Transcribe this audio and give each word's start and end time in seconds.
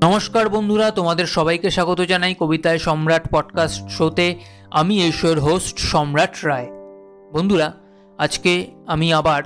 নমস্কার 0.00 0.48
বন্ধুরা, 0.48 0.90
তোমাদের 0.90 1.26
সবাইকে 1.26 1.70
স্বাগত 1.70 2.00
জানাই 2.00 2.34
কবিতায় 2.38 2.78
সম্রাট 2.78 3.28
পডকাস্ট 3.32 3.88
শোতে 3.88 4.34
আমি 4.70 5.02
এই 5.02 5.12
শোয়ের 5.12 5.40
হোস্ট 5.40 5.78
সম্রাট 5.78 6.44
রায়। 6.44 6.66
বন্ধুরা, 7.32 7.72
আজকে 8.18 8.66
আমি 8.86 9.12
আবার 9.12 9.42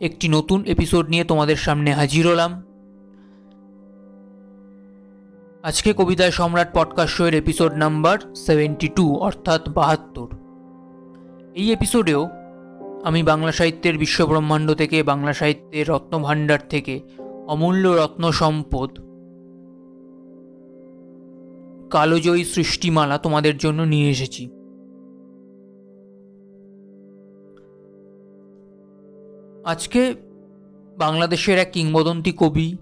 একটি 0.00 0.28
নতুন 0.28 0.64
এপিসোড 0.64 1.08
নিয়ে 1.08 1.24
তোমাদের 1.24 1.56
সামনে 1.56 1.92
হাজির 1.92 2.28
হলাম। 2.28 2.62
আজকে 5.62 5.92
কবিতায় 5.92 6.30
সম্রাট 6.30 6.68
পডকাস্ট 6.74 7.16
শোয়ের 7.16 7.34
এপিসোড 7.34 7.72
নাম্বার 7.72 8.34
সেভেন্টি 8.34 8.88
টু 8.88 9.16
অর্থাৎ 9.16 9.68
বাহাত্তর। 9.68 10.26
এই 11.54 11.72
এপিসোডেও 11.72 12.28
আমি 13.06 13.22
বাংলা 13.22 13.52
সাহিত্যের 13.52 13.98
বিশ্বব্রহ্মাণ্ড 13.98 14.74
থেকে, 14.74 15.02
বাংলা 15.02 15.32
সাহিত্যের 15.32 15.88
রত্নভাণ্ডার 15.88 16.58
থেকে, 16.68 17.00
অমূল্য 17.46 17.88
রত্ন 17.88 18.30
সম্পদ, 18.30 18.90
কালোজয়ী 21.90 22.44
সৃষ্টিমালা 22.44 23.18
তোমাদের 23.18 23.58
জন্য 23.58 23.82
নিয়ে 23.82 24.10
এসেছি। 24.10 24.50
আজকে 29.64 30.14
বাংলাদেশের 30.96 31.58
এক 31.58 31.70
কিংবদন্তি 31.72 32.32
কবি, 32.32 32.76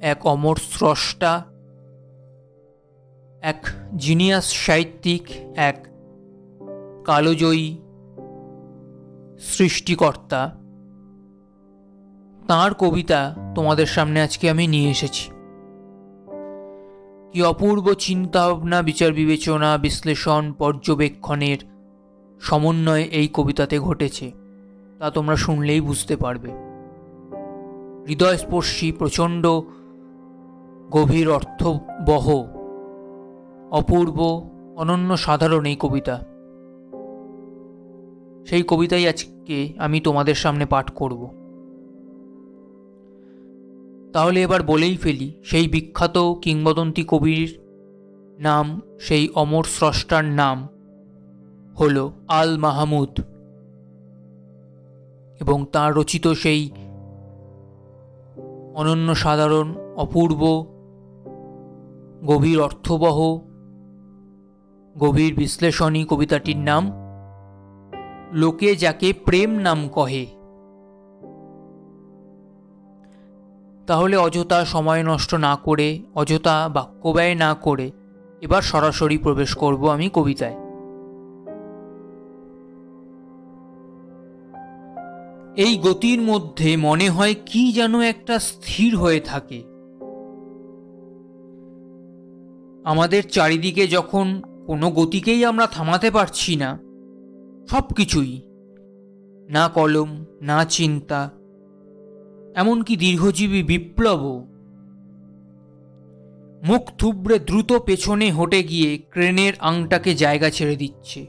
এক 0.00 0.26
অমর 0.26 0.56
স্রষ্টা, 0.56 1.44
এক 3.42 3.66
জিনিয়াস 3.96 4.52
সাহিত্যিক, 4.52 5.24
এক 5.56 5.86
কালোজয়ী 7.04 7.81
সৃষ্টিকর্তা। 9.42 10.56
তাঁর 12.48 12.74
কবিতা 12.74 13.34
তোমাদের 13.54 13.86
সামনে 13.86 14.22
আজকে 14.22 14.50
আমি 14.50 14.66
নিয়ে 14.66 14.90
এসেছি। 14.90 15.30
কি 17.32 17.42
অপূর্ব 17.42 17.94
চিন্তাভাবনা, 17.94 18.82
বিচার 18.82 19.12
বিবেচনা, 19.12 19.78
বিশ্লেষণ, 19.78 20.52
পর্যবেক্ষণের 20.52 21.58
সমন্বয় 22.40 23.02
এই 23.02 23.28
কবিতাতে 23.32 23.78
ঘটেছে, 23.78 24.32
তা 24.98 25.10
তোমরা 25.10 25.36
শুনলেই 25.36 25.80
বুঝতে 25.80 26.16
পারবে। 26.16 26.50
হৃদয়স্পর্শী, 28.08 28.92
প্রচণ্ড, 28.92 29.46
গভীর 30.90 31.30
অর্থবহ, 31.30 32.44
অপূর্ব, 33.70 34.48
অনন্য 34.76 35.16
সাধারণ 35.16 35.64
এই 35.64 35.76
কবিতা। 35.80 36.20
সেই 38.46 38.62
কবিতাই 38.62 39.08
আজকে 39.08 39.72
আমি 39.78 40.00
তোমাদের 40.00 40.34
সামনে 40.34 40.66
পাঠ 40.66 40.90
করব। 40.90 41.42
তাহলে 44.12 44.42
এবার 44.42 44.62
বলেই 44.62 44.96
ফেলি, 44.96 45.34
সেই 45.44 45.68
বিখ্যাত 45.68 46.18
কিংবদন্তি 46.18 47.04
কবির 47.08 47.58
নাম, 48.38 48.80
সেই 49.00 49.28
অমর 49.28 49.64
স্রষ্টার 49.64 50.24
নাম 50.24 50.68
হল 51.78 52.10
আল 52.28 52.56
মাহমুদ 52.56 53.20
এবং 55.40 55.66
তার 55.72 55.94
রচিত 55.94 56.28
সেই 56.28 56.70
অনন্য 58.74 59.14
সাধারণ, 59.14 59.74
অপূর্ব, 59.96 60.66
গভীর 62.24 62.60
অর্থবহ, 62.60 63.38
গভীর 64.98 65.34
বিশ্লেষণী 65.34 66.04
কবিতাটির 66.04 66.56
নাম 66.56 67.01
লোকে 68.32 68.76
যাকে 68.76 69.12
প্রেম 69.12 69.50
নাম 69.50 69.88
কহে। 69.88 70.26
তাহলে 73.86 74.16
অযথা 74.16 74.64
সময় 74.64 75.02
নষ্ট 75.02 75.34
না 75.34 75.56
করে, 75.56 76.02
অযথা 76.14 76.68
বাক্য 76.68 77.08
ব্যয় 77.08 77.34
না 77.34 77.54
করে 77.54 77.90
এবার 78.40 78.62
সরাসরি 78.62 79.18
প্রবেশ 79.18 79.54
করব 79.54 79.88
আমি 79.88 80.10
কবিতায়। 80.12 80.56
এই 85.56 85.78
গতির 85.78 86.20
মধ্যে 86.22 86.76
মনে 86.76 87.10
হয় 87.10 87.34
কি 87.46 87.72
যেন 87.72 88.00
একটা 88.00 88.38
স্থির 88.38 88.96
হয়ে 88.96 89.20
থাকে। 89.20 89.62
আমাদের 92.84 93.28
চারিদিকে 93.28 93.86
যখন 93.86 94.42
কোনো 94.66 94.90
গতিকেই 94.90 95.44
আমরা 95.44 95.66
থামাতে 95.66 96.10
পারছি 96.10 96.56
না 96.56 96.91
সব 97.70 97.82
কিছুই। 97.96 98.42
না 99.48 99.68
কলম, 99.68 100.24
না 100.42 100.64
চিন্তা, 100.64 101.30
এমনকি 102.54 102.96
দীর্ঘজীবী 102.96 103.62
বিপ্লব 103.62 104.46
মুখ 106.62 106.90
থুবড়ে 106.98 107.38
দ্রুত 107.38 107.72
পেছনে 107.72 108.32
হটে 108.32 108.62
গিয়ে 108.62 108.98
ক্রেনের 109.10 109.52
আংটাকে 109.60 110.14
জায়গা 110.14 110.50
ছেড়ে 110.50 110.76
দিচ্ছে। 110.76 111.26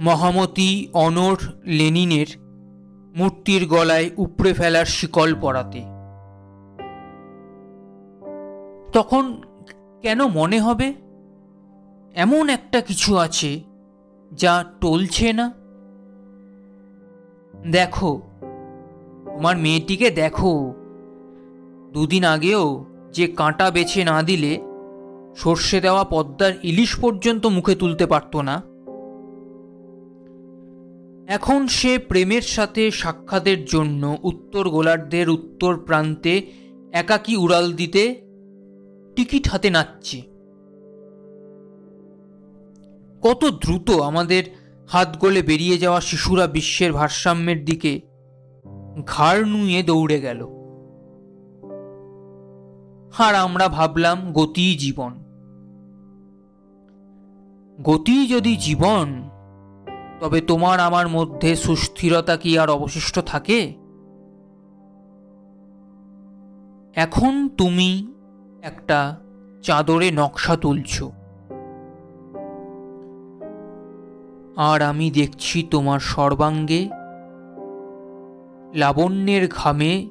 মহামতি 0.00 0.88
অনর 0.92 1.36
লেনিনের 1.66 2.26
মূর্তির 3.16 3.66
গলায় 3.66 4.10
উপড়ে 4.16 4.52
ফেলার 4.52 4.84
শিকল 4.84 5.34
পরাতে। 5.40 5.80
তখন 8.92 9.42
কেন 10.02 10.26
মনে 10.26 10.60
হবে? 10.60 10.94
এমন 12.14 12.48
একটা 12.48 12.80
কিছু 12.80 13.16
আছে 13.16 13.60
যা 14.32 14.64
টলছে 14.80 15.32
না? 15.32 15.52
দেখো, 17.70 18.22
তোমার 19.24 19.56
মেয়েটিকে 19.56 20.10
দেখো। 20.10 20.74
দুদিন 21.92 22.24
আগেও 22.24 22.84
যে 23.12 23.26
কাঁটা 23.26 23.70
বেছে 23.70 24.04
না 24.04 24.22
দিলে 24.22 24.60
সর্ষে 25.36 25.80
দেওয়া 25.80 26.04
পদ্মার 26.04 26.52
ইলিশ 26.62 26.96
পর্যন্ত 27.00 27.46
মুখে 27.46 27.74
তুলতে 27.74 28.06
পারত 28.06 28.36
না। 28.36 28.62
এখন 31.32 31.66
সে 31.66 31.98
প্রেমের 31.98 32.42
সাথে 32.42 32.90
সাক্ষাতের 32.90 33.64
জন্য 33.64 34.16
উত্তর 34.22 34.68
গোলার্ধের 34.68 35.28
উত্তর 35.28 35.76
প্রান্তে 35.76 36.46
একাকী 36.92 37.36
উড়াল 37.36 37.72
দিতে 37.72 38.20
টিকিট 39.16 39.48
হাতে 39.48 39.70
নাচছে। 39.70 40.29
কত 43.22 43.44
দ্রুত 43.44 43.90
আমাদের 43.90 44.44
হাত 44.88 45.20
গলে 45.20 45.42
বেরিয়ে 45.42 45.78
যাওয়া 45.78 46.00
শিশুরা 46.00 46.46
বিশ্বের 46.46 46.92
ভারসাম্যের 46.92 47.64
দিকে 47.64 48.00
ঘাড় 49.06 49.44
নুয়ে 49.44 49.82
দৌড়ে 49.82 50.20
গেল। 50.20 50.46
আর 53.18 53.34
আমরা 53.34 53.68
ভাবলাম 53.68 54.32
গতি 54.32 54.74
জীবন। 54.74 55.24
গতি 57.82 58.26
যদি 58.26 58.56
জীবন, 58.56 59.30
তবে 60.20 60.40
তোমার 60.40 60.80
আমার 60.80 61.08
মধ্যে 61.08 61.56
সুস্থিরতা 61.56 62.36
কি 62.36 62.58
আর 62.58 62.70
অবশিষ্ট 62.70 63.18
থাকে? 63.18 63.74
এখন 66.94 67.48
তুমি 67.48 68.12
একটা 68.62 69.20
চাদরে 69.62 70.10
নকশা 70.10 70.56
তুলছ। 70.56 71.02
আর 74.60 74.82
আমি 74.82 75.10
দেখছি 75.10 75.62
তোমার 75.70 76.00
সর্বাঙ্গে 76.00 76.88
লাবণ্যের 78.74 79.48
ঘামে 79.48 80.10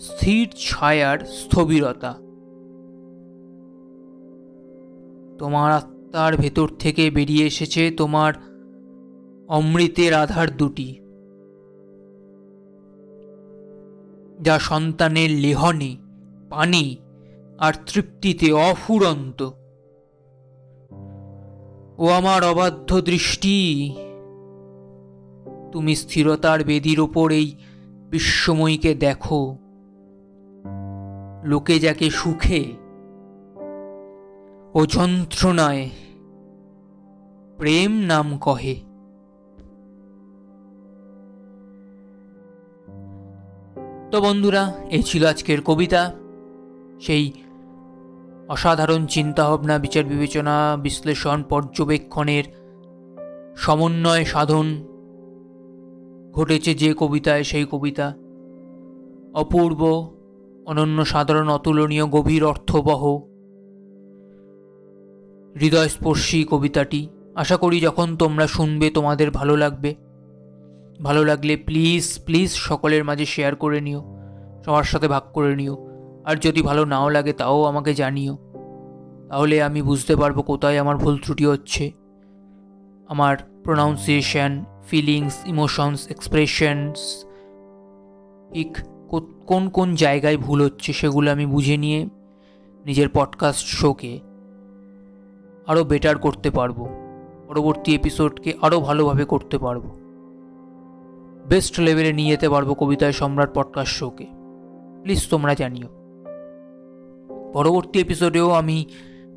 স্থির 0.00 0.48
ছায়ার 0.60 1.18
স্থবিরতা। 1.18 2.12
তোমার 5.38 5.72
আত্মার 5.72 6.36
ভেতর 6.36 6.68
থেকে 6.78 7.10
বেরিয়ে 7.10 7.46
এসেছে 7.46 7.90
তোমার 7.90 8.32
অমৃতের 9.48 10.14
আধার 10.14 10.56
দুটি। 10.56 10.88
যা 14.40 14.58
সন্তানের 14.58 15.30
লেহনে, 15.30 15.96
পানি 16.50 16.96
আর 17.58 17.72
তৃপ্তিতে 17.86 18.52
অফুরন্ত। 18.52 19.50
ও 21.98 22.08
আমার 22.08 22.44
অবাধ্য 22.44 23.00
দৃষ্টি। 23.00 23.94
তুমি 25.72 25.96
স্থিরতার 25.96 26.64
বেদির 26.64 27.00
ওপর 27.00 27.32
এই 27.32 27.54
বিশ্বময়ীকে 28.10 28.94
দেখো। 28.94 29.56
লোকে 31.44 31.78
যাকে 31.78 32.10
সুখে 32.10 32.64
ও 34.74 34.86
যন্ত্রণায় 34.86 35.90
প্রেম 37.56 37.92
নাম 37.92 38.38
কহে। 38.38 38.76
তো 44.10 44.20
বন্ধুরা, 44.20 44.72
এই 44.90 45.02
ছিল 45.02 45.26
আজকের 45.26 45.62
কবিতা। 45.62 46.14
সেই 47.00 47.32
অসাধারণ 48.48 49.06
চিন্তাভাবনা, 49.06 49.78
বিচার 49.78 50.04
বিবেচনা, 50.04 50.76
বিশ্লেষণ, 50.76 51.42
পর্যবেক্ষণের 51.42 52.44
সমন্বয় 53.56 54.24
সাধন 54.24 54.84
ঘটেছে 56.32 56.74
যে 56.74 56.94
কবিতায় 56.98 57.44
সেই 57.44 57.66
কবিতা। 57.70 58.14
অপূর্ব, 59.34 60.14
অনন্য, 60.66 61.04
সাধারণ, 61.04 61.48
অতুলনীয়, 61.48 62.06
গভীর, 62.06 62.44
অর্থবহ, 62.44 63.16
হৃদয়স্পর্শী 65.60 66.44
কবিতাটি। 66.44 67.08
আশা 67.34 67.56
করি 67.56 67.80
যখন 67.80 68.16
তোমরা 68.16 68.46
শুনবে, 68.46 68.90
তোমাদের 68.90 69.30
ভালো 69.30 69.56
লাগবে। 69.56 69.94
ভালো 71.02 71.24
লাগলে 71.24 71.56
প্লিজ 71.56 72.18
প্লিজ 72.24 72.50
সকলের 72.50 73.04
মাঝে 73.04 73.26
শেয়ার 73.26 73.56
করে 73.56 73.80
নিও। 73.80 74.04
সবার 74.64 74.84
সাথে 74.84 75.08
ভাগ 75.08 75.22
করে 75.32 75.56
নিও। 75.56 75.87
আর 76.28 76.36
যদি 76.36 76.62
ভালো 76.62 76.84
নাও 76.84 77.08
লাগে 77.08 77.32
তাও 77.32 77.64
আমাকে 77.64 77.94
জানিও। 77.94 78.36
তাহলে 79.28 79.62
আমি 79.62 79.82
বুঝতে 79.82 80.16
পারব 80.16 80.42
কোথায় 80.42 80.78
আমার 80.78 80.96
ভুল 80.96 81.18
ত্রুটি 81.24 81.46
হচ্ছে। 81.46 81.92
আমার 83.08 83.36
প্রোনাউন্সিয়েশন 83.64 84.64
ফিলিংস 84.88 85.46
ইমোশনস 85.46 86.08
এক্সপ্রেশনস 86.08 87.24
ঠিক 88.52 88.78
কোন 89.46 89.68
কোন 89.68 89.94
জায়গায় 89.94 90.36
ভুল 90.36 90.64
হচ্ছে 90.64 90.92
সেগুলো 90.92 91.32
আমি 91.32 91.46
বুঝে 91.46 91.76
নিয়ে 91.76 92.08
নিজের 92.86 93.08
পডকাস্ট 93.14 93.66
শোকে 93.66 94.20
আরও 95.66 95.84
বেটার 95.84 96.18
করতে 96.18 96.50
পারব। 96.50 96.88
পরবর্তী 97.48 97.94
এপিসোডকে 97.94 98.52
আরও 98.62 98.80
ভালোভাবে 98.80 99.24
করতে 99.24 99.58
পারব। 99.58 99.82
বেস্ট 101.48 101.80
লেভেলে 101.80 102.12
নিয়ে 102.12 102.30
যেতে 102.30 102.48
পারব 102.48 102.74
কবিতায় 102.74 103.12
সম্রাট 103.12 103.50
পডকাস্ট 103.54 103.92
শোকে 103.92 104.26
প্লিজ 105.02 105.28
তোমরা 105.30 105.54
জানিও। 105.54 105.97
পরবর্তী 107.52 108.00
এপিসোডেও 108.00 108.50
আমি 108.50 108.86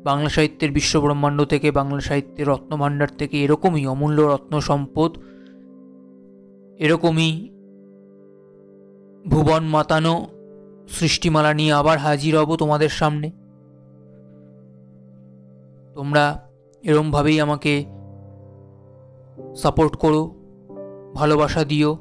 বাংলা 0.02 0.28
সাহিত্যের 0.28 0.72
বিশ্বব্রহ্মাণ্ড 0.72 1.44
থেকে, 1.44 1.70
বাংলা 1.70 2.00
সাহিত্যের 2.00 2.48
রত্নভাণ্ডার 2.48 3.08
থেকে 3.18 3.44
এরকমই 3.44 3.86
অমূল্য 3.86 4.22
রত্ন 4.22 4.60
সম্পদ, 4.60 5.18
এরকমই 6.78 7.48
ভুবন 9.28 9.64
মাতানো 9.64 10.28
সৃষ্টিমালা 10.88 11.54
নিয়ে 11.54 11.72
আবার 11.72 11.98
হাজির 11.98 12.38
হব 12.38 12.56
তোমাদের 12.56 12.88
সামনে। 12.88 13.30
তোমরা 15.94 16.48
এরমভাবেই 16.82 17.40
আমাকে 17.40 17.84
সাপোর্ট 19.56 19.96
করো, 19.96 20.34
ভালোবাসা 21.14 21.64
দিও, 21.64 21.98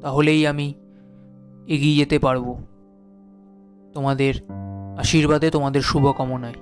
তাহলেই 0.00 0.46
আমি 0.46 0.74
এগিয়ে 1.66 1.96
যেতে 1.96 2.18
পারব। 2.18 2.62
তোমাদের 3.94 4.34
আশীর্বাদে 4.98 5.50
তোমাদের 5.50 5.82
শুভকামনায়। 5.82 6.58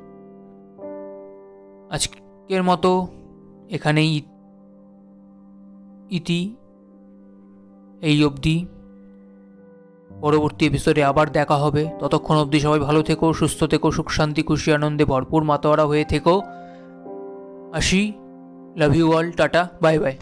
আজকের 1.90 2.62
মতো 2.62 3.06
এখানেই 3.70 4.22
ইতি 6.10 6.40
এই 8.02 8.24
অবধি। 8.24 8.66
পরবর্তী 10.20 10.66
এপিসোডে 10.66 11.04
আবার 11.04 11.26
দেখা 11.30 11.56
হবে। 11.56 11.82
ততক্ষণ 12.00 12.36
অবধি 12.36 12.58
সবাই 12.60 12.80
ভালো 12.80 13.02
থেকো, 13.02 13.26
সুস্থ 13.32 13.64
থেকো, 13.64 13.90
সুখ, 13.90 14.10
শান্তি, 14.10 14.42
খুশি, 14.42 14.72
আনন্দে 14.72 15.04
ভরপুর 15.04 15.42
মাতোয়ারা 15.42 15.84
হয়ে 15.84 16.04
থেকো। 16.04 16.42
আসি 17.72 18.12
love 18.76 18.96
you 18.96 19.06
all 19.12 19.30
tata 19.30 19.68
bye 19.82 19.98
by 19.98 20.14